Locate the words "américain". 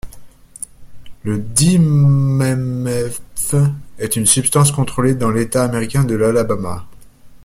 5.63-6.03